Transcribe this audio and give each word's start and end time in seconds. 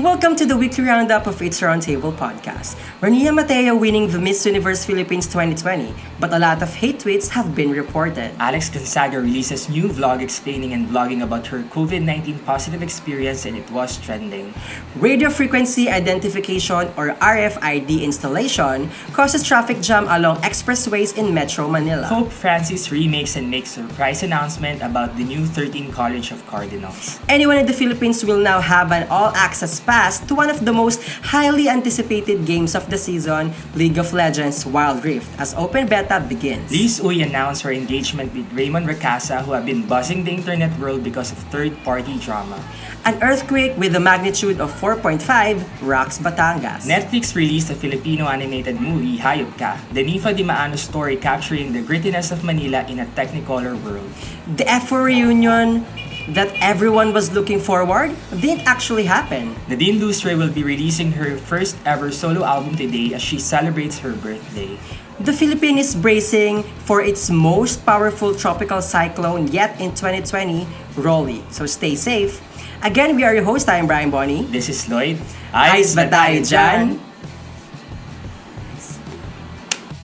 Welcome 0.00 0.34
to 0.36 0.46
the 0.46 0.56
weekly 0.56 0.84
roundup 0.84 1.26
of 1.26 1.42
It's 1.42 1.60
Roundtable 1.60 2.16
podcast. 2.16 2.80
Rania 3.02 3.34
Mateo 3.34 3.76
winning 3.76 4.08
the 4.08 4.18
Miss 4.18 4.46
Universe 4.46 4.82
Philippines 4.82 5.26
2020, 5.26 5.92
but 6.18 6.32
a 6.32 6.38
lot 6.38 6.62
of 6.62 6.72
hate 6.72 7.00
tweets 7.00 7.28
have 7.28 7.54
been 7.54 7.70
reported. 7.70 8.32
Alex 8.40 8.70
Gonzaga 8.70 9.20
releases 9.20 9.68
new 9.68 9.88
vlog 9.88 10.22
explaining 10.22 10.72
and 10.72 10.88
vlogging 10.88 11.22
about 11.22 11.46
her 11.48 11.62
COVID-19 11.64 12.46
positive 12.46 12.82
experience 12.82 13.44
and 13.44 13.58
it 13.58 13.70
was 13.70 13.98
trending. 13.98 14.54
Radio 14.96 15.28
frequency 15.28 15.90
identification 15.90 16.88
or 16.96 17.12
RFID 17.20 18.00
installation 18.00 18.88
causes 19.12 19.44
traffic 19.44 19.82
jam 19.82 20.08
along 20.08 20.38
expressways 20.40 21.14
in 21.18 21.34
Metro 21.34 21.68
Manila. 21.68 22.08
Pope 22.08 22.32
Francis 22.32 22.90
remakes 22.90 23.36
and 23.36 23.50
makes 23.50 23.68
surprise 23.68 24.22
announcement 24.22 24.80
about 24.80 25.14
the 25.18 25.24
new 25.24 25.44
13 25.44 25.92
College 25.92 26.32
of 26.32 26.40
Cardinals. 26.46 27.20
Anyone 27.28 27.58
in 27.58 27.66
the 27.66 27.74
Philippines 27.74 28.24
will 28.24 28.40
now 28.40 28.62
have 28.62 28.92
an 28.92 29.06
all-access 29.10 29.78
pass 29.90 30.22
to 30.22 30.38
one 30.38 30.46
of 30.46 30.62
the 30.62 30.70
most 30.70 31.02
highly 31.34 31.66
anticipated 31.66 32.46
games 32.46 32.78
of 32.78 32.86
the 32.94 32.96
season, 32.96 33.50
League 33.74 33.98
of 33.98 34.14
Legends 34.14 34.62
Wild 34.62 35.02
Rift, 35.02 35.26
as 35.42 35.50
open 35.58 35.90
beta 35.90 36.22
begins. 36.22 36.70
Liz 36.70 37.02
Uy 37.02 37.26
announced 37.26 37.66
her 37.66 37.74
engagement 37.74 38.30
with 38.30 38.46
Raymond 38.54 38.86
Racasa 38.86 39.42
who 39.42 39.50
have 39.50 39.66
been 39.66 39.82
buzzing 39.90 40.22
the 40.22 40.30
internet 40.30 40.70
world 40.78 41.02
because 41.02 41.34
of 41.34 41.38
third-party 41.50 42.22
drama. 42.22 42.62
An 43.02 43.18
earthquake 43.18 43.74
with 43.82 43.96
a 43.96 43.98
magnitude 43.98 44.60
of 44.60 44.70
4.5 44.78 45.18
rocks 45.82 46.22
Batangas. 46.22 46.86
Netflix 46.86 47.34
released 47.34 47.70
a 47.70 47.74
Filipino 47.74 48.28
animated 48.28 48.78
movie, 48.78 49.18
Hayop 49.18 49.58
Ka, 49.58 49.74
the 49.90 50.04
Nifa 50.04 50.36
Di 50.36 50.44
Maano 50.44 50.78
story 50.78 51.16
capturing 51.16 51.72
the 51.72 51.82
grittiness 51.82 52.30
of 52.30 52.44
Manila 52.44 52.86
in 52.86 53.00
a 53.00 53.06
technicolor 53.18 53.74
world. 53.82 54.06
The 54.54 54.68
F4 54.70 55.02
reunion 55.02 55.82
that 56.34 56.54
everyone 56.60 57.12
was 57.12 57.32
looking 57.32 57.58
forward 57.58 58.14
didn't 58.40 58.66
actually 58.66 59.04
happen. 59.04 59.54
Nadine 59.68 60.00
Lustre 60.00 60.36
will 60.36 60.50
be 60.50 60.62
releasing 60.62 61.12
her 61.12 61.36
first 61.36 61.76
ever 61.84 62.10
solo 62.10 62.44
album 62.44 62.76
today 62.76 63.14
as 63.14 63.22
she 63.22 63.38
celebrates 63.38 63.98
her 63.98 64.12
birthday. 64.12 64.78
The 65.20 65.32
Philippines 65.32 65.92
is 65.92 65.94
bracing 65.94 66.62
for 66.88 67.02
its 67.02 67.28
most 67.28 67.84
powerful 67.84 68.34
tropical 68.34 68.80
cyclone 68.80 69.48
yet 69.48 69.78
in 69.80 69.92
2020, 69.92 70.66
Rolly. 70.96 71.44
So 71.50 71.66
stay 71.66 71.94
safe. 71.94 72.40
Again, 72.82 73.16
we 73.16 73.24
are 73.24 73.34
your 73.34 73.44
host. 73.44 73.68
I'm 73.68 73.86
Brian 73.86 74.08
Bonnie. 74.08 74.48
This 74.48 74.70
is 74.72 74.88
Lloyd. 74.88 75.20
Ayos 75.52 75.92
ba 75.92 76.08
tayo 76.08 76.40
dyan? 76.40 77.09